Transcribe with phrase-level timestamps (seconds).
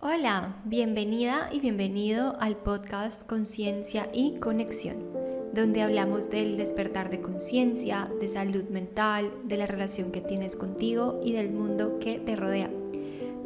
[0.00, 5.12] Hola, bienvenida y bienvenido al podcast Conciencia y Conexión,
[5.52, 11.18] donde hablamos del despertar de conciencia, de salud mental, de la relación que tienes contigo
[11.24, 12.70] y del mundo que te rodea.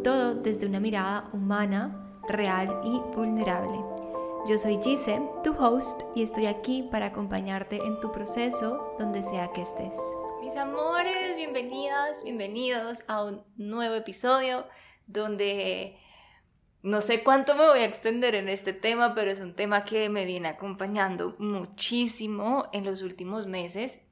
[0.05, 3.79] Todo desde una mirada humana, real y vulnerable.
[4.47, 9.51] Yo soy Gise, tu host, y estoy aquí para acompañarte en tu proceso donde sea
[9.53, 9.97] que estés.
[10.43, 14.67] Mis amores, bienvenidas, bienvenidos a un nuevo episodio
[15.07, 15.97] donde
[16.83, 20.09] no sé cuánto me voy a extender en este tema, pero es un tema que
[20.09, 24.05] me viene acompañando muchísimo en los últimos meses.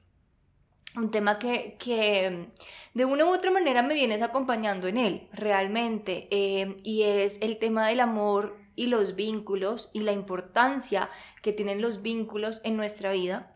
[0.95, 2.49] Un tema que, que
[2.93, 6.27] de una u otra manera me vienes acompañando en él, realmente.
[6.31, 11.09] Eh, y es el tema del amor y los vínculos y la importancia
[11.41, 13.53] que tienen los vínculos en nuestra vida.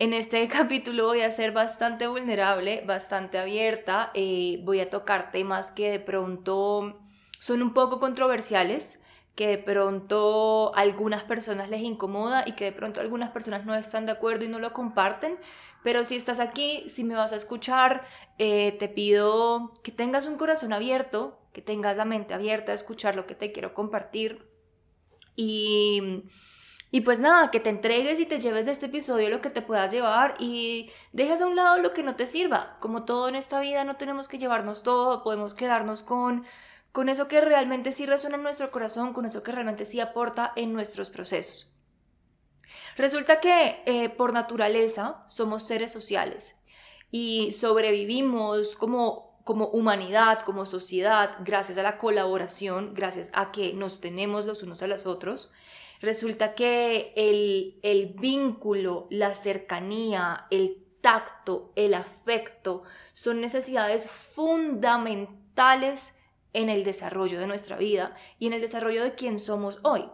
[0.00, 5.70] En este capítulo voy a ser bastante vulnerable, bastante abierta, eh, voy a tocar temas
[5.70, 7.05] que de pronto
[7.38, 9.00] son un poco controversiales,
[9.36, 13.74] que de pronto a algunas personas les incomoda y que de pronto algunas personas no
[13.74, 15.38] están de acuerdo y no lo comparten,
[15.84, 18.06] pero si estás aquí, si me vas a escuchar,
[18.38, 23.14] eh, te pido que tengas un corazón abierto, que tengas la mente abierta a escuchar
[23.14, 24.50] lo que te quiero compartir
[25.36, 26.24] y...
[26.92, 29.60] Y pues nada, que te entregues y te lleves de este episodio lo que te
[29.60, 32.78] puedas llevar y dejes a un lado lo que no te sirva.
[32.80, 36.46] Como todo en esta vida no tenemos que llevarnos todo, podemos quedarnos con
[36.92, 40.52] con eso que realmente sí resuena en nuestro corazón, con eso que realmente sí aporta
[40.56, 41.76] en nuestros procesos.
[42.96, 46.62] Resulta que eh, por naturaleza somos seres sociales
[47.10, 54.00] y sobrevivimos como, como humanidad, como sociedad, gracias a la colaboración, gracias a que nos
[54.00, 55.50] tenemos los unos a los otros.
[56.00, 66.14] Resulta que el, el vínculo, la cercanía, el tacto, el afecto son necesidades fundamentales
[66.52, 70.04] en el desarrollo de nuestra vida y en el desarrollo de quién somos hoy.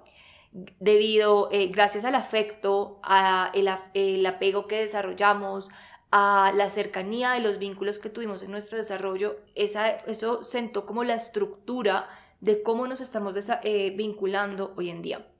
[0.52, 5.70] Debido, eh, gracias al afecto, a el, apego que desarrollamos,
[6.10, 11.04] a la cercanía de los vínculos que tuvimos en nuestro desarrollo, esa, eso sentó como
[11.04, 12.08] la estructura
[12.40, 15.31] de cómo nos estamos eh, vinculando hoy en día.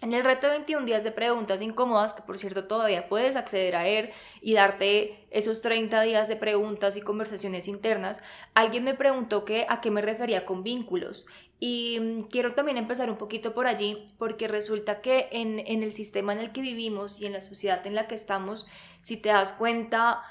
[0.00, 3.74] En el reto de 21 días de preguntas incómodas, que por cierto todavía puedes acceder
[3.74, 4.10] a él
[4.40, 8.22] y darte esos 30 días de preguntas y conversaciones internas,
[8.54, 11.26] alguien me preguntó que, a qué me refería con vínculos.
[11.58, 15.90] Y mm, quiero también empezar un poquito por allí, porque resulta que en, en el
[15.90, 18.68] sistema en el que vivimos y en la sociedad en la que estamos,
[19.02, 20.22] si te das cuenta,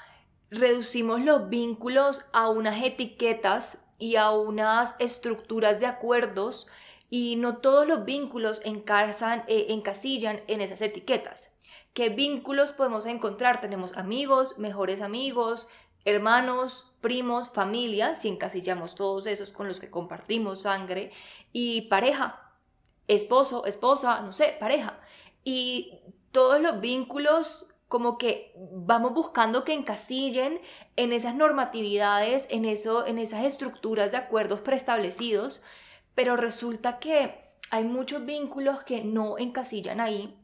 [0.50, 6.68] reducimos los vínculos a unas etiquetas y a unas estructuras de acuerdos
[7.10, 11.58] y no todos los vínculos encasan, eh, encasillan en esas etiquetas.
[11.92, 13.60] ¿Qué vínculos podemos encontrar?
[13.60, 15.68] Tenemos amigos, mejores amigos,
[16.04, 21.12] hermanos, primos, familia, si encasillamos todos esos con los que compartimos sangre,
[21.52, 22.54] y pareja,
[23.06, 25.00] esposo, esposa, no sé, pareja.
[25.44, 30.60] Y todos los vínculos como que vamos buscando que encasillen
[30.96, 35.62] en esas normatividades, en, eso, en esas estructuras de acuerdos preestablecidos,
[36.18, 37.32] pero resulta que
[37.70, 40.36] hay muchos vínculos que no encasillan ahí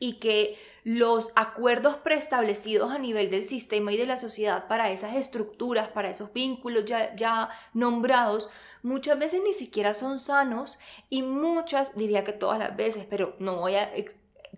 [0.00, 5.14] y que los acuerdos preestablecidos a nivel del sistema y de la sociedad para esas
[5.14, 8.50] estructuras, para esos vínculos ya, ya nombrados,
[8.82, 13.58] muchas veces ni siquiera son sanos y muchas, diría que todas las veces, pero no
[13.60, 13.92] voy a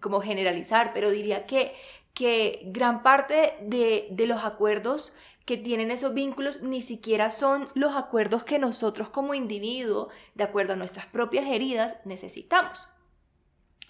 [0.01, 1.75] como generalizar, pero diría que,
[2.15, 5.13] que gran parte de, de los acuerdos
[5.45, 10.75] que tienen esos vínculos ni siquiera son los acuerdos que nosotros como individuo, de acuerdo
[10.75, 12.89] a nuestras propias heridas, necesitamos.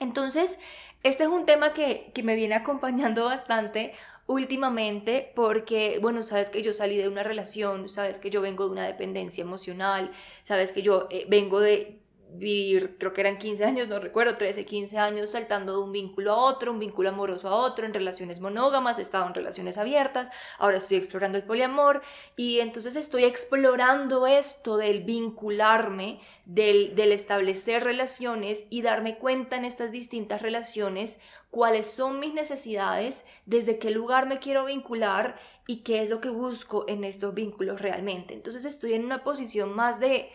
[0.00, 0.58] Entonces,
[1.02, 3.92] este es un tema que, que me viene acompañando bastante
[4.26, 8.72] últimamente porque, bueno, sabes que yo salí de una relación, sabes que yo vengo de
[8.72, 10.10] una dependencia emocional,
[10.42, 12.01] sabes que yo eh, vengo de
[12.34, 16.32] vivir, creo que eran 15 años, no recuerdo, 13, 15 años saltando de un vínculo
[16.32, 20.30] a otro, un vínculo amoroso a otro, en relaciones monógamas, he estado en relaciones abiertas,
[20.58, 22.02] ahora estoy explorando el poliamor
[22.36, 29.64] y entonces estoy explorando esto del vincularme, del, del establecer relaciones y darme cuenta en
[29.64, 31.20] estas distintas relaciones
[31.50, 35.36] cuáles son mis necesidades, desde qué lugar me quiero vincular
[35.66, 38.32] y qué es lo que busco en estos vínculos realmente.
[38.32, 40.30] Entonces estoy en una posición más de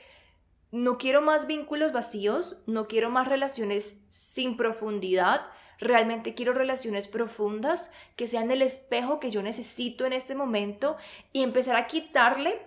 [0.72, 5.48] no quiero más vínculos vacíos, no quiero más relaciones sin profundidad,
[5.80, 10.98] realmente quiero relaciones profundas que sean el espejo que yo necesito en este momento
[11.32, 12.60] y empezar a quitarle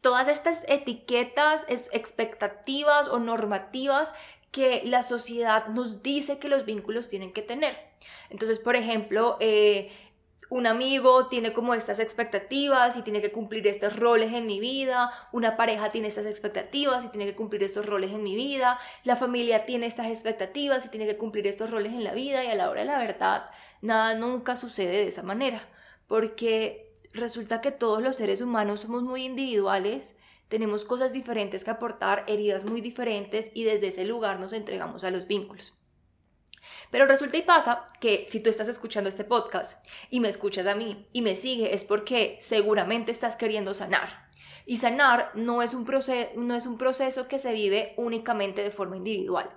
[0.00, 4.12] todas estas etiquetas, expectativas o normativas
[4.50, 7.76] que la sociedad nos dice que los vínculos tienen que tener.
[8.30, 9.90] Entonces, por ejemplo, eh,
[10.54, 15.10] un amigo tiene como estas expectativas y tiene que cumplir estos roles en mi vida,
[15.32, 19.16] una pareja tiene estas expectativas y tiene que cumplir estos roles en mi vida, la
[19.16, 22.54] familia tiene estas expectativas y tiene que cumplir estos roles en la vida y a
[22.54, 23.50] la hora de la verdad
[23.82, 25.66] nada nunca sucede de esa manera,
[26.06, 30.16] porque resulta que todos los seres humanos somos muy individuales,
[30.46, 35.10] tenemos cosas diferentes que aportar, heridas muy diferentes y desde ese lugar nos entregamos a
[35.10, 35.74] los vínculos.
[36.90, 40.74] Pero resulta y pasa que si tú estás escuchando este podcast y me escuchas a
[40.74, 44.28] mí y me sigue es porque seguramente estás queriendo sanar.
[44.66, 48.70] Y sanar no es un, proceso, no es un proceso que se vive únicamente de
[48.70, 49.50] forma individual.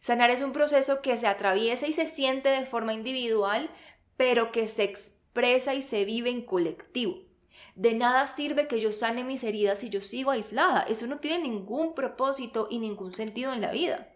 [0.00, 3.70] Sanar es un proceso que se atraviesa y se siente de forma individual,
[4.16, 7.22] pero que se expresa y se vive en colectivo.
[7.74, 10.82] De nada sirve que yo sane mis heridas si yo sigo aislada.
[10.82, 14.13] Eso no tiene ningún propósito y ningún sentido en la vida.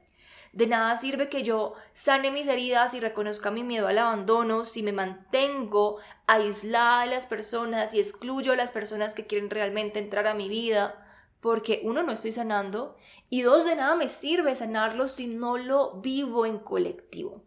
[0.52, 4.82] De nada sirve que yo sane mis heridas y reconozca mi miedo al abandono si
[4.82, 10.26] me mantengo aislada de las personas y excluyo a las personas que quieren realmente entrar
[10.26, 11.04] a mi vida.
[11.40, 12.96] Porque uno, no estoy sanando
[13.30, 17.44] y dos, de nada me sirve sanarlo si no lo vivo en colectivo.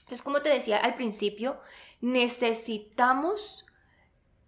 [0.00, 1.60] Entonces, como te decía al principio,
[2.00, 3.66] necesitamos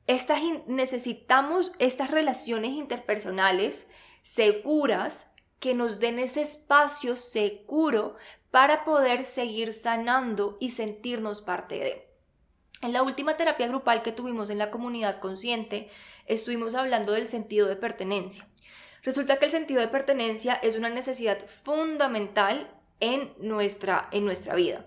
[0.07, 3.89] estas, necesitamos estas relaciones interpersonales
[4.23, 8.17] seguras que nos den ese espacio seguro
[8.51, 12.09] para poder seguir sanando y sentirnos parte de.
[12.83, 15.89] En la última terapia grupal que tuvimos en la comunidad consciente,
[16.27, 18.47] estuvimos hablando del sentido de pertenencia.
[19.03, 22.71] Resulta que el sentido de pertenencia es una necesidad fundamental
[23.01, 24.87] en nuestra, en nuestra vida.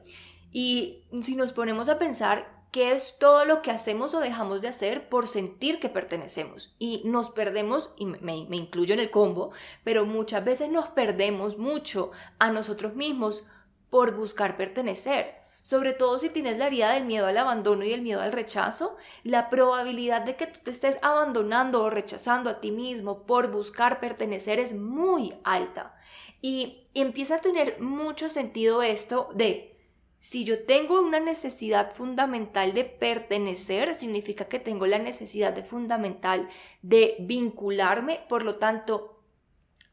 [0.51, 4.67] Y si nos ponemos a pensar, que es todo lo que hacemos o dejamos de
[4.67, 6.75] hacer por sentir que pertenecemos.
[6.79, 9.51] Y nos perdemos, y me, me, incluyo en el combo,
[9.83, 13.43] pero muchas veces nos perdemos mucho a nosotros mismos
[13.89, 15.35] por buscar pertenecer.
[15.61, 18.95] Sobre todo si tienes la herida del miedo al abandono y el miedo al rechazo,
[19.23, 23.99] la probabilidad de que tú te estés abandonando o rechazando a ti mismo por buscar
[23.99, 25.93] pertenecer es muy alta.
[26.41, 29.76] Y empieza a tener mucho sentido esto de
[30.19, 36.49] si yo tengo una necesidad fundamental de pertenecer, significa que tengo la necesidad de fundamental
[36.81, 39.21] de vincularme, por lo tanto,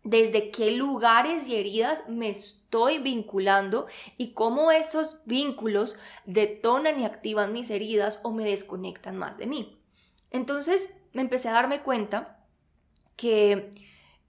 [0.02, 3.86] desde qué lugares y heridas me estoy vinculando
[4.18, 9.80] y cómo esos vínculos detonan y activan mis heridas o me desconectan más de mí.
[10.30, 12.44] Entonces me empecé a darme cuenta
[13.16, 13.70] que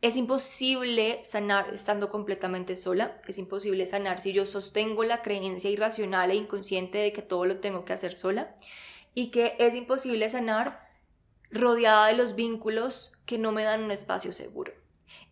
[0.02, 6.32] es imposible sanar estando completamente sola, es imposible sanar si yo sostengo la creencia irracional
[6.32, 8.56] e inconsciente de que todo lo tengo que hacer sola
[9.14, 10.88] y que es imposible sanar
[11.50, 14.74] rodeada de los vínculos que no me dan un espacio seguro.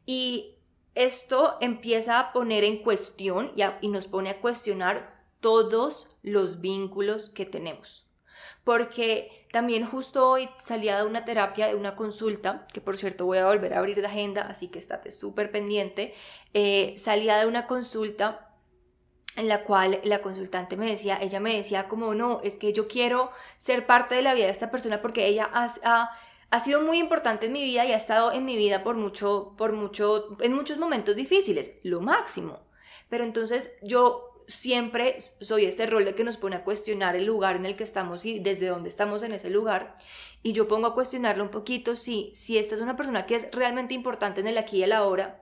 [0.05, 0.55] Y
[0.95, 7.45] esto empieza a poner en cuestión y, nos pone a cuestionar todos los vínculos que
[7.45, 8.09] tenemos.
[8.63, 13.37] Porque también justo hoy salía de una terapia, de una consulta, que por cierto voy
[13.37, 16.13] a volver a abrir de agenda, así que estate súper pendiente.
[16.53, 18.49] Eh, salía de una consulta
[19.35, 22.87] en la cual la consultante me decía, ella me decía como, no, es que yo
[22.87, 26.11] quiero ser parte de la vida de esta persona porque ella ha,
[26.51, 29.55] ha, sido muy importante en mi vida y ha estado en mi vida por mucho,
[29.57, 32.59] por mucho, en muchos momentos difíciles, lo máximo.
[33.09, 37.55] Pero entonces yo siempre soy este rol de que nos pone a cuestionar el lugar
[37.55, 39.95] en el que estamos y desde dónde estamos en ese lugar.
[40.41, 43.47] Y yo pongo a cuestionarlo un poquito si, si esta es una persona que es
[43.51, 45.41] realmente importante en el aquí y el ahora,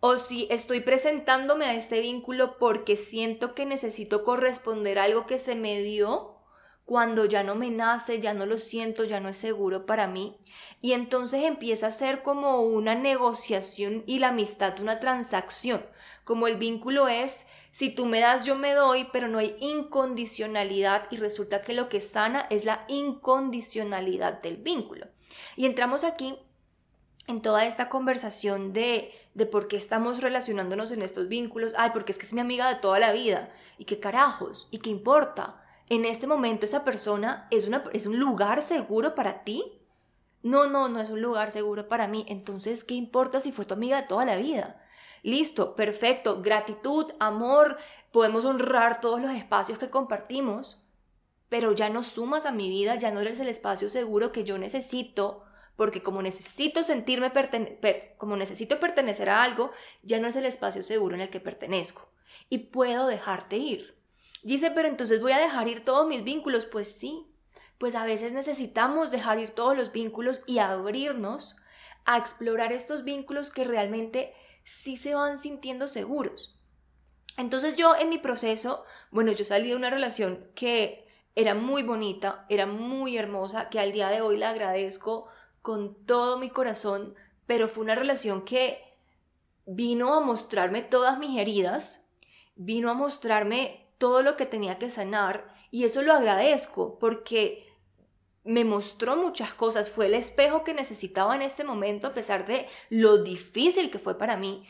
[0.00, 5.54] o si estoy presentándome a este vínculo porque siento que necesito corresponder algo que se
[5.54, 6.39] me dio
[6.90, 10.36] cuando ya no me nace, ya no lo siento, ya no es seguro para mí.
[10.82, 15.86] Y entonces empieza a ser como una negociación y la amistad una transacción,
[16.24, 21.06] como el vínculo es si tú me das, yo me doy, pero no hay incondicionalidad
[21.12, 25.06] y resulta que lo que sana es la incondicionalidad del vínculo.
[25.54, 26.40] Y entramos aquí
[27.28, 31.72] en toda esta conversación de, de por qué estamos relacionándonos en estos vínculos.
[31.76, 33.52] Ay, porque es que es mi amiga de toda la vida.
[33.78, 34.66] ¿Y qué carajos?
[34.72, 35.59] ¿Y qué importa?
[35.90, 37.66] En este momento esa persona es,
[38.06, 39.82] un lugar seguro para ti.
[40.40, 42.24] No, no, no es un lugar seguro para mí.
[42.28, 44.80] Entonces, ¿qué importa si fue tu amiga de toda la vida?
[45.24, 47.76] Listo, perfecto, gratitud, amor,
[48.12, 50.86] podemos honrar todos los espacios que compartimos,
[51.48, 54.58] pero ya no sumas a mi vida, ya no eres el espacio seguro que yo
[54.58, 55.42] necesito,
[55.74, 57.32] porque como necesito sentirme
[58.16, 59.72] como necesito pertenecer a algo,
[60.04, 62.08] ya no es el espacio seguro en el que pertenezco
[62.48, 63.99] y puedo dejarte ir.
[64.42, 67.26] Dice, pero entonces voy a dejar ir todos mis vínculos, pues sí,
[67.78, 71.56] pues a veces necesitamos dejar ir todos los vínculos y abrirnos
[72.04, 76.58] a explorar estos vínculos que realmente sí se van sintiendo seguros.
[77.36, 82.44] Entonces yo en mi proceso, bueno, yo salí de una relación que era muy bonita,
[82.48, 85.26] era muy hermosa, que al día de hoy la agradezco
[85.62, 87.14] con todo mi corazón,
[87.46, 88.82] pero fue una relación que
[89.64, 92.08] vino a mostrarme todas mis heridas,
[92.56, 97.68] vino a mostrarme todo lo que tenía que sanar y eso lo agradezco porque
[98.44, 102.66] me mostró muchas cosas, fue el espejo que necesitaba en este momento a pesar de
[102.88, 104.66] lo difícil que fue para mí,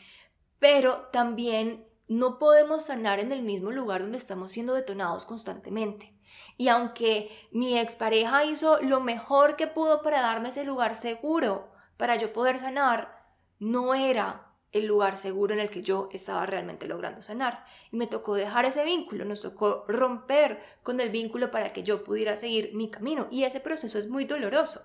[0.59, 6.13] pero también no podemos sanar en el mismo lugar donde estamos siendo detonados constantemente.
[6.57, 12.17] Y aunque mi expareja hizo lo mejor que pudo para darme ese lugar seguro para
[12.17, 13.17] yo poder sanar,
[13.59, 17.65] no era el lugar seguro en el que yo estaba realmente logrando sanar.
[17.91, 22.03] Y me tocó dejar ese vínculo, nos tocó romper con el vínculo para que yo
[22.03, 23.27] pudiera seguir mi camino.
[23.31, 24.81] Y ese proceso es muy doloroso.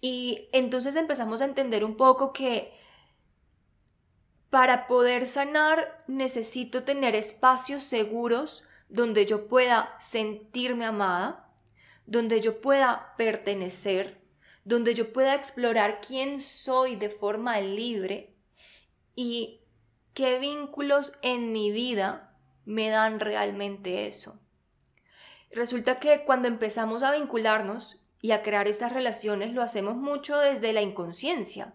[0.00, 2.72] Y entonces empezamos a entender un poco que
[4.50, 11.50] para poder sanar necesito tener espacios seguros donde yo pueda sentirme amada,
[12.06, 14.20] donde yo pueda pertenecer,
[14.62, 18.33] donde yo pueda explorar quién soy de forma libre
[19.14, 19.60] y
[20.14, 24.40] qué vínculos en mi vida me dan realmente eso.
[25.50, 30.72] Resulta que cuando empezamos a vincularnos y a crear estas relaciones lo hacemos mucho desde
[30.72, 31.74] la inconsciencia.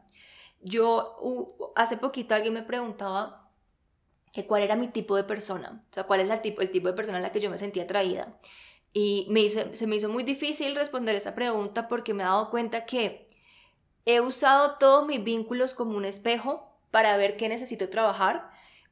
[0.62, 3.50] Yo hace poquito alguien me preguntaba
[4.34, 6.94] que cuál era mi tipo de persona, o sea, cuál es tipo, el tipo de
[6.94, 8.38] persona en la que yo me sentía atraída.
[8.92, 12.86] Y me se me hizo muy difícil responder esta pregunta porque me he dado cuenta
[12.86, 13.30] que
[14.06, 18.50] he usado todos mis vínculos como un espejo para ver qué necesito trabajar.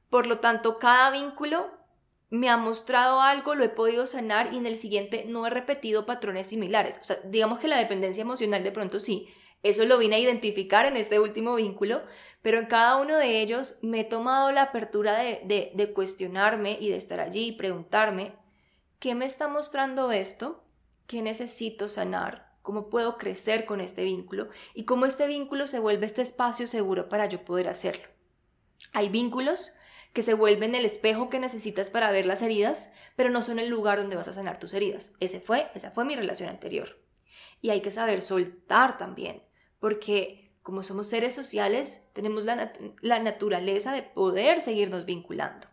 [0.10, 1.70] Por lo tanto, cada vínculo
[2.30, 6.06] me ha mostrado algo, lo he podido sanar y en el siguiente no he repetido
[6.06, 7.00] patrones similares.
[7.02, 9.28] O sea, digamos que la dependencia emocional de pronto sí,
[9.64, 12.04] eso lo vine a identificar en este último vínculo,
[12.42, 16.90] pero en cada uno de ellos me he tomado la apertura de, de cuestionarme y
[16.90, 18.34] de estar allí y preguntarme,
[19.00, 20.64] ¿qué me está mostrando esto?
[21.08, 22.47] ¿Qué necesito sanar?
[22.68, 27.08] Cómo puedo crecer con este vínculo y cómo este vínculo se vuelve este espacio seguro
[27.08, 28.06] para yo poder hacerlo.
[28.92, 29.72] Hay vínculos
[30.12, 33.70] que se vuelven el espejo que necesitas para ver las heridas, pero no son el
[33.70, 35.14] lugar donde vas a sanar tus heridas.
[35.22, 37.02] Ese fue, esa fue mi relación anterior.
[37.62, 39.44] Y hay que saber soltar también,
[39.80, 45.70] porque como somos seres sociales, tenemos la, la naturaleza de poder seguirnos vinculando.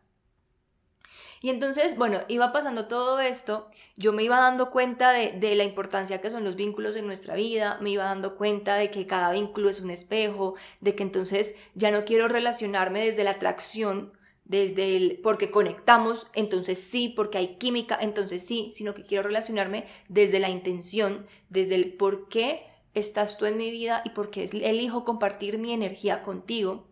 [1.45, 6.23] Y entonces, bueno, iba pasando todo esto, yo me iba dando cuenta de, la importancia
[6.23, 9.69] que son los vínculos en nuestra vida, me iba dando cuenta de que cada vínculo
[9.69, 14.15] es un espejo, de que entonces ya no quiero relacionarme desde la atracción,
[14.47, 19.85] desde el porque conectamos, entonces sí, porque hay química, entonces sí, sino que quiero relacionarme
[20.09, 24.45] desde la intención, desde el por qué estás tú en mi vida y por qué
[24.45, 26.87] elijo compartir mi energía contigo.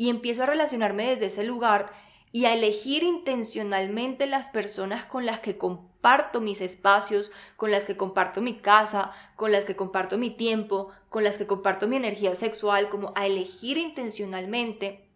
[0.00, 1.92] Y empiezo a relacionarme desde ese lugar
[2.30, 7.96] y a elegir intencionalmente las personas con las que comparto mis espacios, con las que
[7.96, 12.34] comparto mi casa, con las que comparto mi tiempo, con las que comparto mi energía
[12.34, 15.08] sexual, como a elegir intencionalmente.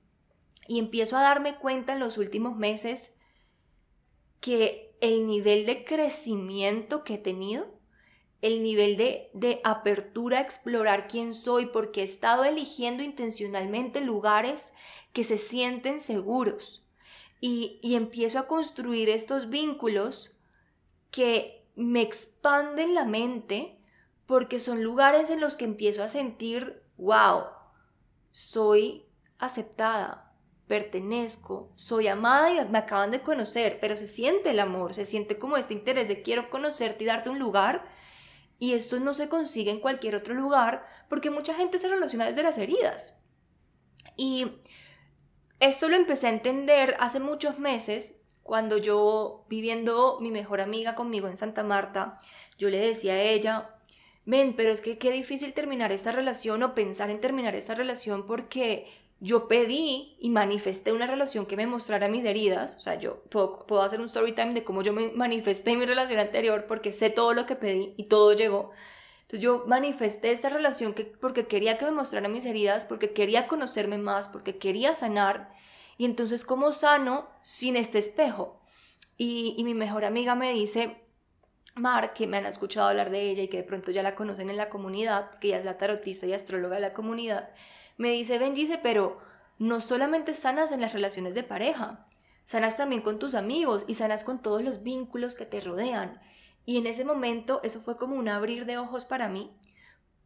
[0.66, 3.18] Y empiezo a darme cuenta en los últimos meses
[4.40, 7.66] que el nivel de crecimiento que he tenido,
[8.40, 14.74] el nivel de, de apertura a explorar quién soy, porque he estado eligiendo intencionalmente lugares
[15.12, 16.81] que se sienten seguros,
[17.44, 20.38] y, empiezo a construir estos vínculos
[21.10, 23.80] que me expanden la mente
[24.26, 27.46] porque son lugares en los que empiezo a sentir, wow,
[28.30, 29.06] soy
[29.38, 30.32] aceptada,
[30.68, 35.36] pertenezco, soy amada y me acaban de conocer, pero se siente el amor, se siente
[35.36, 37.90] como este interés de quiero conocerte y darte un lugar.
[38.60, 42.44] Y esto no se consigue en cualquier otro lugar porque mucha gente se relaciona desde
[42.44, 43.20] las heridas.
[44.16, 44.46] Y
[45.62, 51.28] esto lo empecé a entender hace muchos meses, cuando yo, viviendo mi mejor amiga conmigo
[51.28, 52.18] en Santa Marta,
[52.58, 53.70] yo le decía a ella,
[54.26, 58.26] ven, pero es que qué difícil terminar esta relación o pensar en terminar esta relación
[58.26, 58.88] porque
[59.20, 63.64] yo pedí y manifesté una relación que me mostrara mis heridas, o sea, yo puedo,
[63.64, 67.08] puedo hacer un story time de cómo yo me manifesté mi relación anterior porque sé
[67.08, 68.72] todo lo que pedí y todo llegó.
[69.32, 73.48] Entonces yo manifesté esta relación que, porque quería que me mostrara mis heridas, porque quería
[73.48, 75.54] conocerme más, porque quería sanar.
[75.96, 78.60] Y entonces, ¿cómo sano sin este espejo?
[79.16, 81.00] Y, mi mejor amiga me dice,
[81.74, 84.50] Mar, que me han escuchado hablar de ella y que de pronto ya la conocen
[84.50, 87.48] en la comunidad, que ella es la tarotista y astróloga de la comunidad,
[87.96, 89.18] me dice, dice, pero
[89.58, 92.06] no solamente sanas en las relaciones de pareja,
[92.44, 96.20] sanas también con tus amigos y sanas con todos los vínculos que te rodean.
[96.64, 99.50] Y en ese momento eso fue como un abrir de ojos para mí,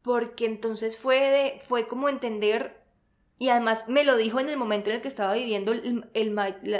[0.02, 2.82] porque entonces fue, de, fue como entender,
[3.38, 6.36] y además me lo dijo en el momento en el que estaba viviendo el, el,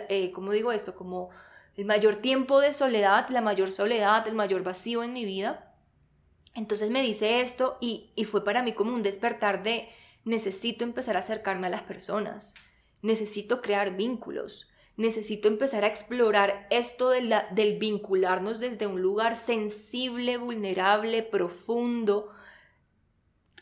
[0.08, 0.94] eh, ¿cómo digo esto?
[0.94, 1.30] Como
[1.76, 5.74] el mayor tiempo de soledad, la mayor soledad, el mayor vacío en mi vida.
[6.54, 9.88] Entonces me dice esto y, y fue para mí como un despertar de
[10.24, 12.54] necesito empezar a acercarme a las personas,
[13.00, 19.36] necesito crear vínculos, necesito empezar a explorar esto de la, del vincularnos desde un lugar
[19.36, 22.30] sensible, vulnerable, profundo,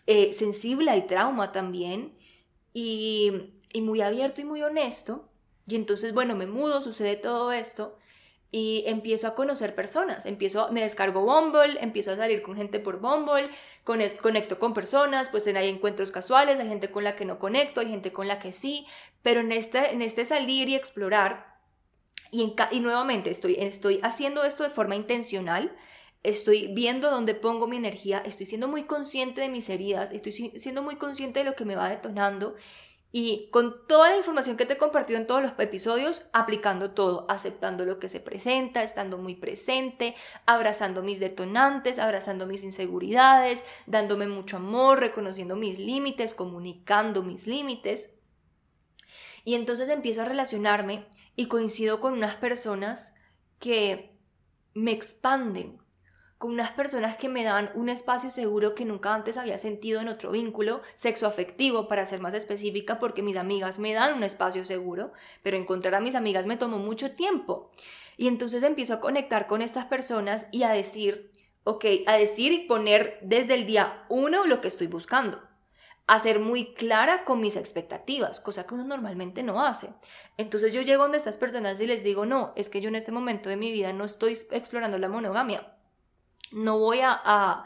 [0.06, 2.16] eh, sensible al trauma también
[2.72, 5.28] y, y muy abierto y muy honesto.
[5.66, 7.98] Y entonces, bueno, me mudo, sucede todo esto
[8.54, 13.00] y empiezo a conocer personas, empiezo, me descargo Bumble, empiezo a salir con gente por
[13.00, 13.50] Bumble,
[13.82, 17.88] conecto con personas, pues hay encuentros casuales, hay gente con la que no conecto, hay
[17.88, 18.87] gente con la que sí,
[19.23, 21.58] pero en este, en este salir y explorar,
[22.30, 25.76] y, y nuevamente estoy, estoy haciendo esto de forma intencional,
[26.23, 30.80] estoy viendo dónde pongo mi energía, estoy siendo muy consciente de mis heridas, estoy siendo
[30.80, 32.54] muy consciente de lo que me va detonando
[33.16, 37.26] y con toda la información que te he compartido en todos los episodios, aplicando todo,
[37.28, 40.16] aceptando lo que se presenta, estando muy presente,
[40.47, 48.18] abrazando mis detonantes, abrazando mis inseguridades, dándome mucho amor, reconociendo mis límites, comunicando mis límites.
[49.44, 51.06] Y entonces empiezo a relacionarme
[51.37, 53.14] y coincido con unas personas
[53.61, 54.18] que
[54.75, 55.78] me expanden,
[56.44, 60.08] con unas personas que me dan un espacio seguro que nunca antes había sentido en
[60.08, 65.14] otro vínculo sexoafectivo, para ser más específica, porque mis amigas me dan un espacio seguro,
[65.42, 67.70] pero encontrar a mis amigas me tomó mucho tiempo.
[68.18, 71.30] Y entonces empiezo a conectar con estas personas y a decir,
[71.62, 75.40] ok, a decir y poner desde el día uno lo que estoy buscando
[76.06, 79.94] a ser muy clara con mis expectativas, cosa que uno normalmente no hace.
[80.36, 83.12] Entonces yo llego donde estas personas y les digo, no, es que yo en este
[83.12, 85.70] momento de mi vida no estoy explorando la monogamia
[86.54, 87.64] no voy a,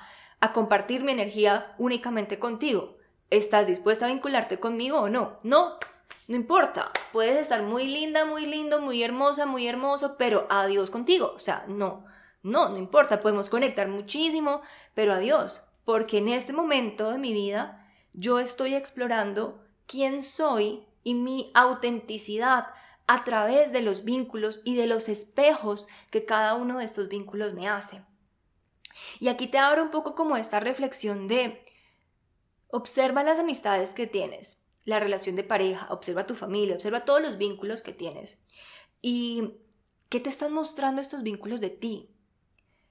[0.55, 2.97] compartir mi energía únicamente contigo.
[3.31, 5.39] ¿Estás dispuesta a vincularte conmigo o no?
[5.43, 5.79] No,
[6.27, 6.91] no importa.
[7.13, 11.33] Puedes estar muy linda, muy lindo, muy hermosa, muy hermoso, pero adiós contigo.
[11.37, 12.05] O sea, no,
[12.43, 13.21] no, no importa.
[13.21, 14.63] Podemos conectar muchísimo,
[14.95, 15.63] pero adiós.
[15.85, 22.69] Porque en este momento de mi vida yo estoy explorando quién soy y mi autenticidad
[23.07, 27.53] a través de los vínculos y de los espejos que cada uno de estos vínculos
[27.53, 28.03] me hace.
[29.21, 31.63] Y aquí te abro un poco como esta reflexión de
[32.71, 37.39] observa las amistades que tienes, la relación de pareja, observa tu familia, observa todos los
[37.39, 38.39] vínculos que tienes.
[39.01, 39.55] ¿Y
[40.09, 42.11] qué te están mostrando estos vínculos de ti?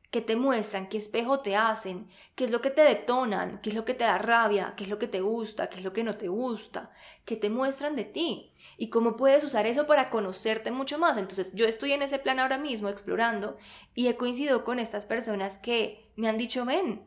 [0.10, 0.88] ¿Qué te muestran?
[0.88, 2.08] ¿Qué espejo te hacen?
[2.36, 3.60] ¿Qué es lo que te detonan?
[3.62, 4.74] ¿Qué es lo que te da rabia?
[4.78, 5.70] ¿Qué es lo que te gusta?
[5.70, 6.92] ¿Qué es lo que no te gusta?
[7.26, 8.54] ¿Qué te muestran de ti?
[8.78, 11.18] ¿Y cómo puedes usar eso para conocerte mucho más?
[11.18, 13.58] Entonces yo estoy en ese plan ahora mismo explorando
[13.96, 17.04] y he coincidido con estas personas que me han dicho, ven,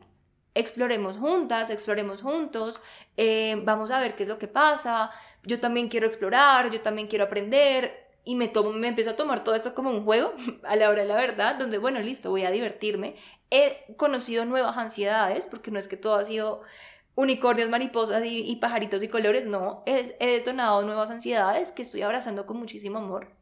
[0.53, 2.81] exploremos juntas, exploremos juntos,
[3.17, 5.11] eh, vamos a ver qué es lo que pasa,
[5.43, 9.43] yo también quiero explorar, yo también quiero aprender, y me, tomo, me empiezo a tomar
[9.43, 12.45] todo esto como un juego, a la hora de la verdad, donde, bueno, listo, voy
[12.45, 13.15] a divertirme.
[13.49, 16.61] He conocido nuevas ansiedades, porque no es que todo ha sido
[17.15, 22.45] unicornios, mariposas y, pajaritos y colores, no, he, he, detonado nuevas ansiedades que estoy abrazando
[22.45, 23.35] con muchísimo amor.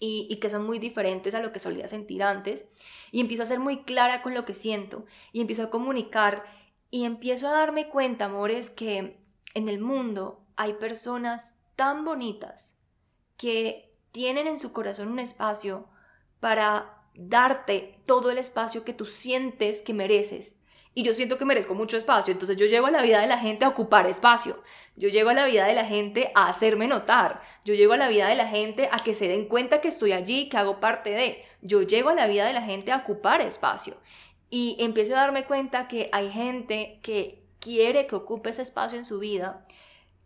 [0.00, 2.68] Y, y, que son muy diferentes a lo que solía sentir antes.
[3.10, 5.04] Y empiezo a ser muy clara con lo que siento.
[5.32, 6.44] Y empiezo a comunicar.
[6.88, 9.18] Y empiezo a darme cuenta, amores, que
[9.54, 12.78] en el mundo hay personas tan bonitas
[13.36, 13.87] que
[14.18, 15.86] tienen en su corazón un espacio
[16.40, 20.60] para darte todo el espacio que tú sientes que mereces.
[20.92, 23.38] Y yo siento que merezco mucho espacio, entonces yo llego a la vida de la
[23.38, 24.60] gente a ocupar espacio.
[24.96, 27.42] Yo llego a la vida de la gente a hacerme notar.
[27.64, 30.10] Yo llego a la vida de la gente a que se den cuenta que estoy
[30.10, 31.44] allí, que hago parte de.
[31.62, 33.98] Yo llego a la vida de la gente a ocupar espacio.
[34.50, 39.04] Y empiezo a darme cuenta que hay gente que quiere que ocupe ese espacio en
[39.04, 39.64] su vida,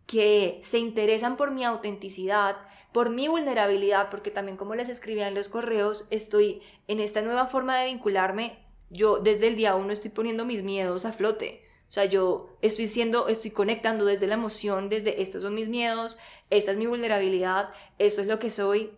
[0.07, 2.57] que se interesan por mi autenticidad,
[2.93, 7.47] por mi vulnerabilidad, porque también como les escribía en los correos, estoy en esta nueva
[7.47, 11.65] forma de vincularme, yo desde el día uno estoy poniendo mis miedos a flote.
[11.89, 16.17] O sea, yo estoy siendo, estoy conectando desde la emoción, desde estos son mis miedos,
[16.49, 18.91] esta es mi vulnerabilidad, esto es lo que soy.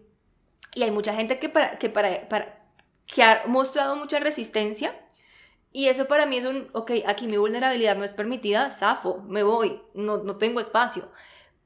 [0.75, 2.65] Y hay mucha gente que, para, que, para, para,
[3.08, 4.97] que ha mostrado mucha resistencia
[5.75, 9.43] y eso para mí es un, ok, aquí mi vulnerabilidad no es permitida, zafo, me
[9.43, 11.12] voy, no, no tengo espacio.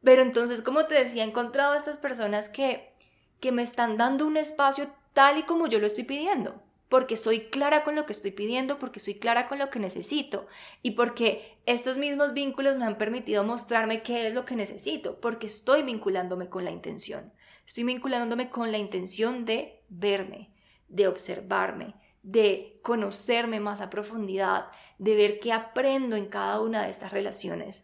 [0.04, 2.94] Pero entonces, como te decía, he encontrado a estas personas que,
[3.40, 7.42] que me están dando un espacio tal y como yo lo estoy pidiendo, porque soy
[7.50, 10.48] clara con lo que estoy pidiendo, porque soy clara con lo que necesito
[10.82, 15.48] y porque estos mismos vínculos me han permitido mostrarme qué es lo que necesito, porque
[15.48, 17.32] estoy vinculándome con la intención.
[17.66, 20.50] Estoy vinculándome con la intención de verme,
[20.88, 26.90] de observarme, de conocerme más a profundidad, de ver qué aprendo en cada una de
[26.90, 27.84] estas relaciones.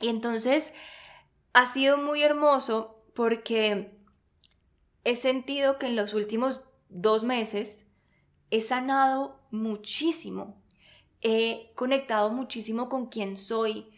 [0.00, 0.72] Y entonces,
[1.52, 3.98] ha sido muy hermoso porque
[5.04, 7.90] he sentido que en los últimos dos meses,
[8.50, 10.60] he sanado muchísimo,
[11.22, 13.90] he conectado muchísimo con quien soy,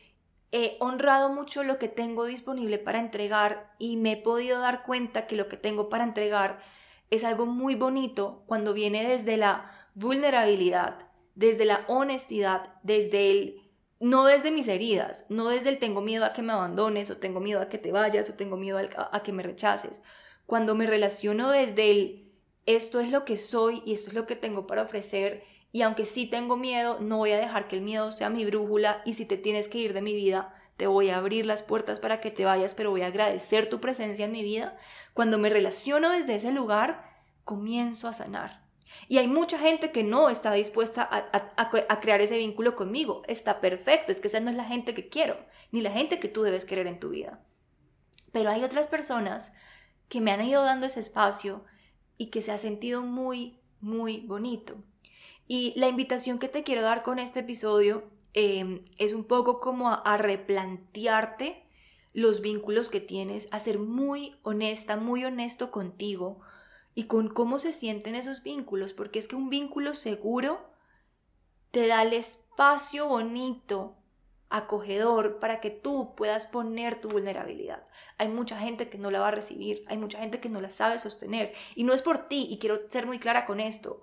[0.51, 5.27] he honrado mucho lo que tengo disponible para entregar y me he podido dar cuenta
[5.27, 6.61] que lo que tengo para entregar
[7.11, 13.62] es algo muy bonito cuando viene desde la vulnerabilidad, desde la honestidad, desde el
[14.03, 17.39] no desde mis heridas, no desde el tengo miedo a que me abandones o tengo
[17.39, 20.03] miedo a que te vayas o tengo miedo a, que me rechaces.
[20.45, 22.33] Cuando me relaciono desde el
[22.67, 26.05] esto es lo que soy y esto es lo que tengo para ofrecer y aunque
[26.05, 29.25] sí tengo miedo, no voy a dejar que el miedo sea mi brújula y si
[29.25, 32.33] te tienes que ir de mi vida, te voy a abrir las puertas para que
[32.33, 34.77] te vayas, pero voy a agradecer tu presencia en mi vida.
[35.15, 37.09] Cuando me relaciono desde ese lugar,
[37.45, 38.62] comienzo a sanar.
[39.09, 43.23] Y hay mucha gente que no está dispuesta a, crear ese vínculo conmigo.
[43.27, 45.37] Está perfecto, es que esa no es la gente que quiero,
[45.71, 47.45] ni la gente que tú debes querer en tu vida.
[48.33, 49.53] Pero hay otras personas
[50.09, 51.65] que me han ido dando ese espacio
[52.19, 54.77] y que se ha sentido muy, muy bonito.
[55.47, 59.91] Y la invitación que te quiero dar con este episodio em, es un poco como
[59.91, 61.63] a replantearte
[62.13, 66.41] los vínculos que tienes, a ser muy honesta, muy honesto contigo,
[66.95, 70.71] y con cómo se sienten esos vínculos, porque es que un vínculo seguro
[71.71, 73.97] te da el espacio bonito,
[74.51, 77.85] acogedor, para que tú puedas poner tu vulnerabilidad.
[78.19, 80.71] Hay mucha gente que no la va a recibir, hay mucha gente que no la
[80.71, 84.03] sabe sostener, y no es por ti, y quiero ser muy clara con esto.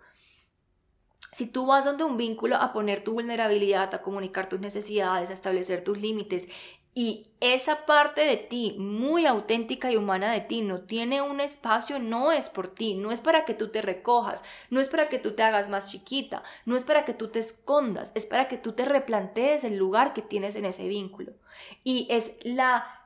[1.32, 5.34] Si tú vas donde un vínculo a poner tu vulnerabilidad, a comunicar tus necesidades, a
[5.34, 6.50] establecer tus límites
[6.94, 12.00] y esa parte de ti, muy auténtica y humana de ti, no tiene un espacio,
[12.00, 15.20] no es por ti, no es para que tú te recojas, no es para que
[15.20, 18.58] tú te hagas más chiquita, no es para que tú te escondas, es para que
[18.58, 21.34] tú te replantees el lugar que tienes en ese vínculo.
[21.84, 23.00] Y es la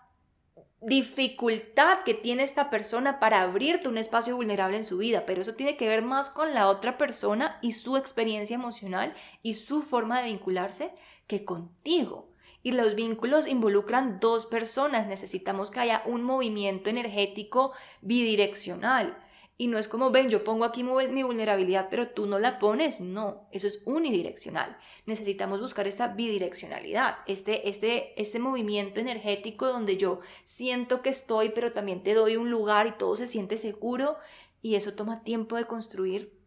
[0.81, 5.55] dificultad que tiene esta persona para abrirte un espacio vulnerable en su vida, pero eso
[5.55, 10.21] tiene que ver más con la otra persona y su experiencia emocional y su forma
[10.21, 10.93] de vincularse
[11.27, 12.32] que contigo.
[12.63, 19.17] Y los vínculos involucran dos personas, necesitamos que haya un movimiento energético bidireccional.
[19.55, 23.01] Y no es como, ven, yo pongo aquí mi vulnerabilidad, pero tú no la pones.
[23.01, 24.77] No, eso es unidireccional.
[25.05, 31.71] Necesitamos buscar esta bidireccionalidad, este, este, este movimiento energético donde yo siento que estoy, pero
[31.71, 34.17] también te doy un lugar y todo se siente seguro.
[34.61, 36.42] Y eso toma tiempo de construir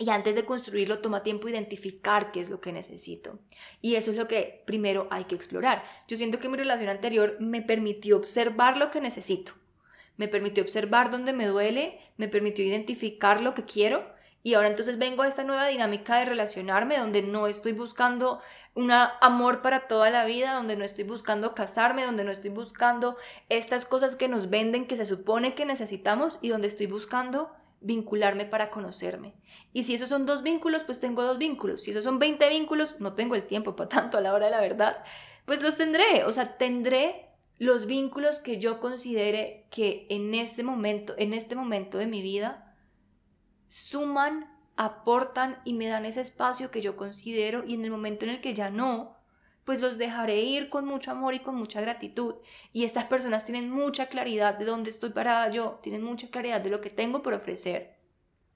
[0.00, 3.40] y antes de construirlo toma tiempo identificar qué es lo que necesito.
[3.82, 5.82] Y eso es lo que primero hay que explorar.
[6.06, 9.52] Yo siento que mi relación anterior me permitió observar lo que necesito.
[10.16, 14.06] Me permitió observar dónde me duele, me permitió identificar lo que quiero.
[14.44, 18.40] Y ahora entonces vengo a esta nueva dinámica de relacionarme donde no estoy buscando
[18.74, 23.16] un amor para toda la vida, donde no estoy buscando casarme, donde no estoy buscando
[23.48, 27.50] estas cosas que nos venden que se supone que necesitamos y donde estoy buscando
[27.80, 29.34] vincularme para conocerme.
[29.72, 31.82] Y si esos son dos vínculos, pues tengo dos vínculos.
[31.82, 34.52] Si esos son 20 vínculos, no tengo el tiempo para tanto a la hora de
[34.52, 35.04] la verdad,
[35.44, 36.24] pues los tendré.
[36.24, 41.98] O sea, tendré los vínculos que yo considere que en este momento, en este momento
[41.98, 42.76] de mi vida,
[43.68, 48.32] suman, aportan y me dan ese espacio que yo considero y en el momento en
[48.32, 49.17] el que ya no,
[49.68, 52.36] pues los dejaré ir con mucho amor y con mucha gratitud.
[52.72, 56.70] Y estas personas tienen mucha claridad de dónde estoy parada yo, tienen mucha claridad de
[56.70, 57.98] lo que tengo por ofrecer.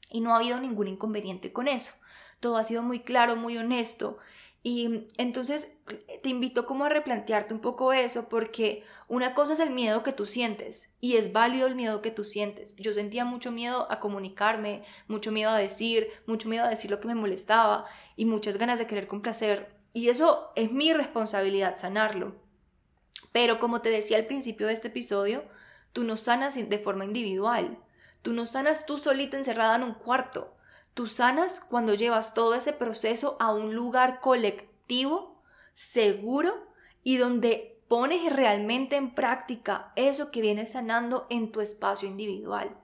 [0.08, 1.92] Y no ha habido ningún inconveniente con eso.
[2.40, 4.16] Todo ha sido muy claro, muy honesto.
[4.62, 5.76] Y entonces
[6.22, 10.14] te invito como a replantearte un poco eso porque una cosa es el miedo que
[10.14, 12.74] tú sientes y es válido el miedo que tú sientes.
[12.76, 17.00] Yo sentía mucho miedo a comunicarme, mucho miedo a decir, mucho miedo a decir lo
[17.00, 17.84] que me molestaba
[18.16, 22.34] y muchas ganas de querer complacer y eso es mi responsabilidad sanarlo.
[23.32, 25.44] Pero como te decía al principio de este episodio,
[25.92, 27.78] tú no sanas de forma individual.
[28.22, 30.54] Tú no sanas tú solita encerrada en un cuarto.
[30.94, 35.42] Tú sanas cuando llevas todo ese proceso a un lugar colectivo,
[35.74, 36.66] seguro
[37.02, 42.76] y donde pones realmente en práctica eso que vienes sanando en tu espacio individual.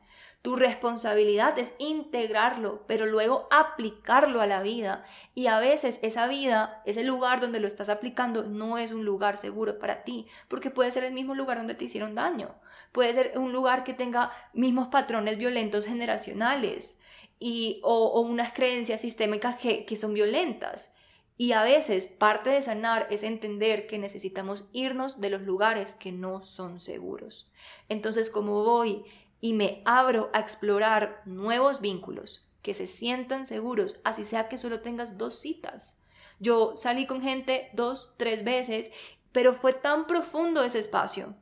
[0.48, 5.04] Tu responsabilidad es integrarlo, pero luego aplicarlo a la vida.
[5.34, 9.36] Y a veces esa vida, ese lugar donde lo estás aplicando, no es un lugar
[9.36, 12.54] seguro para ti, porque puede ser el mismo lugar donde te hicieron daño.
[12.92, 16.98] Puede ser un lugar que tenga mismos patrones violentos generacionales
[17.38, 20.94] y, o, unas creencias sistémicas que, que son violentas.
[21.36, 26.10] Y a veces parte de sanar es entender que necesitamos irnos de los lugares que
[26.10, 27.50] no son seguros.
[27.90, 29.04] Entonces, como voy
[29.40, 34.80] y me abro a explorar nuevos vínculos que se sientan seguros, así sea que solo
[34.80, 36.02] tengas dos citas.
[36.40, 38.90] Yo salí con gente dos, tres veces,
[39.32, 41.34] pero fue tan profundo ese espacio,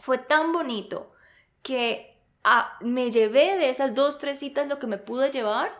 [0.00, 1.12] fue tan bonito
[1.62, 2.16] que
[2.80, 5.70] me llevé de esas dos, tres citas lo que me pude llevar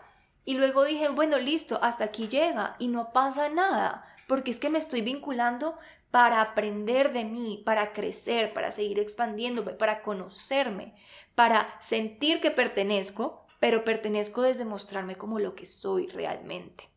[0.45, 4.71] y luego dije, bueno, listo, hasta aquí llega y no pasa nada, porque es que
[4.71, 5.79] me estoy vinculando
[6.11, 10.95] para aprender de mí, para crecer, para seguir expandiéndome, para conocerme,
[11.35, 16.89] para sentir que pertenezco, pero pertenezco desde mostrarme como lo que soy realmente.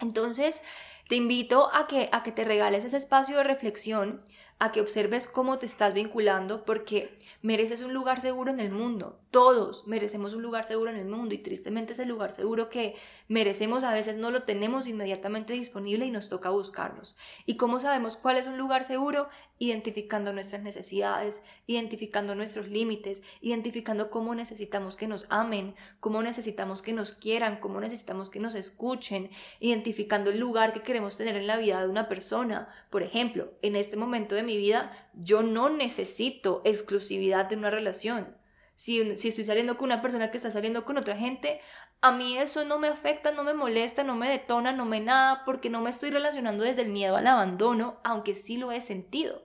[0.00, 0.62] Entonces,
[1.08, 4.22] te invito a que, a que te regales ese espacio de reflexión,
[4.58, 9.20] a que observes cómo te estás vinculando, porque mereces un lugar seguro en el mundo.
[9.30, 12.94] Todos merecemos un lugar seguro en el mundo y tristemente ese lugar seguro que
[13.28, 17.16] merecemos a veces no lo tenemos inmediatamente disponible y nos toca buscarnos.
[17.44, 19.28] ¿Y cómo sabemos cuál es un lugar seguro?
[19.58, 26.94] Identificando nuestras necesidades, identificando nuestros límites, identificando cómo necesitamos que nos amen, cómo necesitamos que
[26.94, 29.28] nos quieran, cómo necesitamos que nos escuchen,
[29.60, 32.68] identificando el lugar que queremos tener en la vida de una persona.
[32.88, 38.36] Por ejemplo, en este momento de mi vida, yo no necesito exclusividad de una relación
[38.76, 41.60] si, estoy saliendo con una persona que está saliendo con otra gente,
[42.02, 45.44] a mí eso no me afecta, no me molesta, no me detona, no me nada,
[45.46, 49.42] porque no me estoy relacionando desde el miedo al abandono, aunque sí lo he sentido.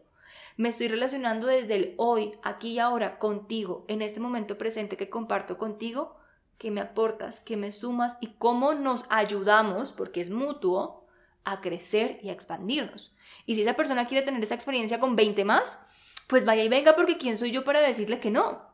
[0.57, 5.09] Me estoy relacionando desde el hoy, aquí y ahora, contigo, en este momento presente que
[5.09, 6.17] comparto contigo,
[6.57, 11.00] que me aportas, que me sumas y cómo nos ayudamos, porque es mutuo,
[11.43, 13.13] a crecer y a expandirnos.
[13.45, 15.79] Y si esa persona quiere tener esa experiencia con 20 más,
[16.27, 18.69] pues vaya y venga porque ¿quién soy yo para decirle que no?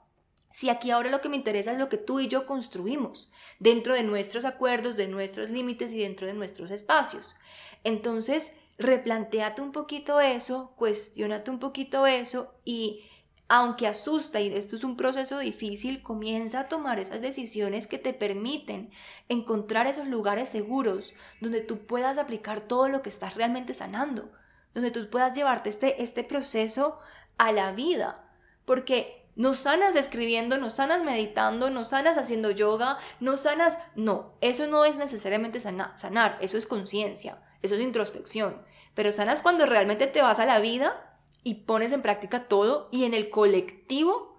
[0.52, 3.94] Si aquí ahora lo que me interesa es lo que tú y yo construimos dentro
[3.94, 7.36] de nuestros acuerdos, de nuestros límites y dentro de nuestros espacios.
[7.84, 13.04] Entonces, replanteate un poquito eso, cuestionate un poquito eso y
[13.50, 18.14] aunque asusta y esto es un proceso difícil, comienza a tomar esas decisiones que te
[18.14, 18.92] permiten
[19.30, 24.30] encontrar esos lugares seguros donde tú puedas aplicar todo lo que estás realmente sanando,
[24.74, 27.00] donde tú puedas llevarte este, este proceso
[27.38, 28.26] a la vida.
[28.66, 33.80] Porque no sanas escribiendo, no sanas meditando, no sanas haciendo yoga, no sanas...
[33.96, 38.62] No, eso no es necesariamente sanar, eso es conciencia, eso es introspección.
[38.94, 41.07] Pero sanas cuando realmente te vas a la vida
[41.48, 44.38] y pones en práctica todo y en el colectivo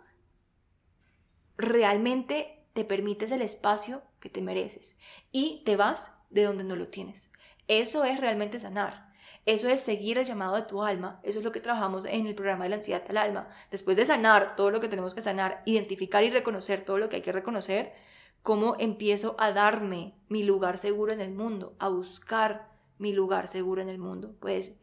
[1.56, 4.98] realmente te permites el espacio que te mereces
[5.32, 7.32] y te vas de donde no lo tienes.
[7.66, 9.10] Eso es realmente sanar.
[9.46, 11.18] Eso es seguir el llamado de tu alma.
[11.22, 13.48] Eso es lo que trabajamos en el programa de la ansiedad al alma.
[13.70, 17.16] Después de sanar todo lo que tenemos que sanar, identificar y reconocer todo lo que
[17.16, 17.94] hay que reconocer,
[18.42, 22.68] cómo empiezo a darme mi lugar seguro en el mundo, a buscar
[22.98, 24.34] mi lugar seguro en el mundo.
[24.40, 24.76] Puedes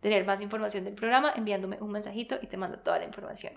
[0.00, 3.52] tener más información del programa enviándome un mensajito y te mando toda la información.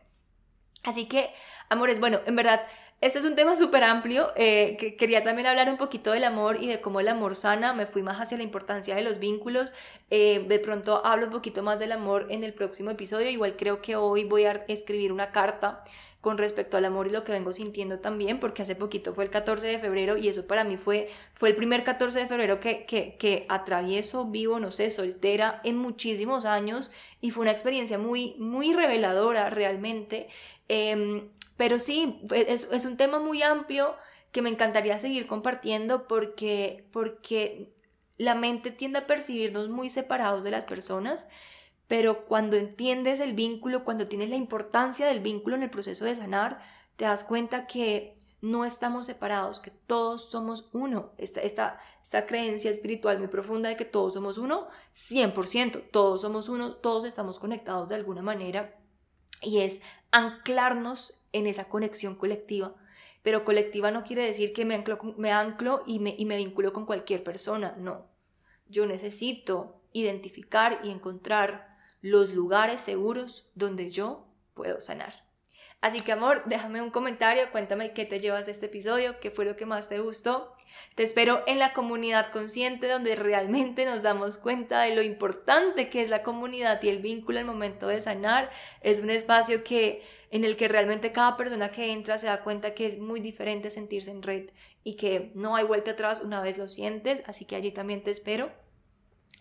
[0.83, 1.33] Así que,
[1.69, 2.61] amores, bueno, en verdad
[3.03, 6.63] este es un tema súper amplio, eh, que quería también hablar un poquito del amor
[6.63, 9.73] y de cómo el amor sana, me fui más hacia la importancia de los vínculos,
[10.09, 13.81] eh, de pronto hablo un poquito más del amor en el próximo episodio, igual creo
[13.81, 15.83] que hoy voy a escribir una carta
[16.23, 19.29] con respecto al amor y lo que vengo sintiendo también, porque hace poquito fue el
[19.29, 22.85] 14 de febrero y eso para mí fue, fue el primer 14 de febrero que,
[22.85, 28.35] que, que atravieso, vivo, no sé, soltera en muchísimos años y fue una experiencia muy,
[28.39, 30.29] muy reveladora realmente.
[30.69, 33.93] Em, pero sí, es, es, un tema muy amplio
[34.31, 37.73] que me encantaría seguir compartiendo porque, porque
[38.17, 41.27] la mente tiende a percibirnos muy separados de las personas,
[41.93, 46.15] pero cuando entiendes el vínculo, cuando tienes la importancia del vínculo en el proceso de
[46.15, 46.59] sanar,
[46.95, 51.11] te das cuenta que no estamos separados, que todos somos uno.
[51.19, 56.49] Esta, esta, esta creencia espiritual muy profunda de que todos somos uno, 100%, todos somos
[56.49, 58.75] uno, todos estamos conectados de alguna manera
[59.39, 62.73] y es anclarnos en esa conexión colectiva.
[63.21, 67.23] Pero colectiva no quiere decir que me anclo, y, me, y me vinculo con cualquier
[67.23, 68.07] persona, no.
[68.67, 71.71] Yo necesito identificar y encontrar
[72.03, 75.23] los lugares seguros donde yo puedo sanar.
[75.79, 79.45] Así que amor, déjame un comentario, cuéntame qué te llevas de este episodio, qué fue
[79.45, 80.53] lo que más te gustó.
[80.95, 86.01] Te espero en la comunidad consciente donde realmente nos damos cuenta de lo importante que
[86.01, 88.51] es la comunidad y el vínculo al momento de sanar.
[88.81, 92.73] Es un espacio que en el que realmente cada persona que entra se da cuenta
[92.73, 94.49] que es muy diferente sentirse en red
[94.83, 98.11] y que no hay vuelta atrás una vez lo sientes, así que allí también te
[98.11, 98.51] espero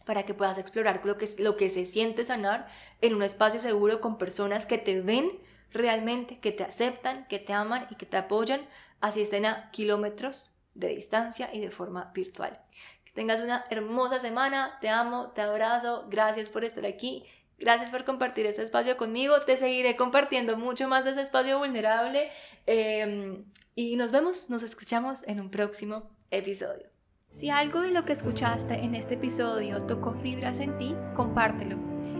[0.05, 2.67] para que puedas explorar lo que, lo que se siente sanar
[3.01, 5.31] en un espacio seguro con personas que te ven
[5.73, 8.67] realmente, que te aceptan, que te aman y que te apoyan,
[9.01, 12.61] así estén a kilómetros de distancia y de forma virtual.
[13.05, 17.25] Que tengas una hermosa semana, te amo, te abrazo, gracias por estar aquí,
[17.59, 22.31] gracias por compartir este espacio conmigo, te seguiré compartiendo mucho más de ese espacio vulnerable
[22.67, 26.92] em, y nos vemos, nos escuchamos en un próximo episodio.
[27.33, 31.77] Si algo de lo que escuchaste en este episodio tocó fibras en ti, compártelo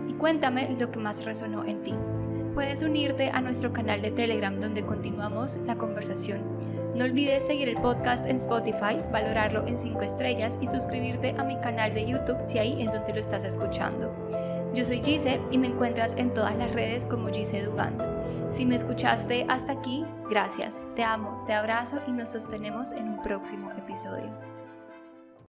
[0.07, 1.93] y cuéntame lo que más resonó en ti.
[2.53, 6.41] puedes unirte a nuestro canal de Telegram donde continuamos la conversación.
[6.95, 11.59] No olvides seguir el podcast en Spotify, valorarlo en 5 estrellas y suscribirte a mi
[11.61, 14.11] canal de YouTube si ahí es donde lo estás escuchando.
[14.73, 18.01] Yo soy Gise y me encuentras en todas las redes como Gise Dugant.
[18.51, 20.81] Si me escuchaste hasta aquí, gracias.
[20.95, 24.52] Te amo, te abrazo y nos sostenemos en un próximo episodio.